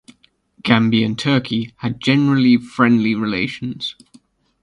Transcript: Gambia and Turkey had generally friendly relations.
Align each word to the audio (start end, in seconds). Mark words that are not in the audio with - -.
Gambia 0.63 1.05
and 1.05 1.19
Turkey 1.19 1.75
had 1.77 2.01
generally 2.01 2.57
friendly 2.57 3.13
relations. 3.13 3.95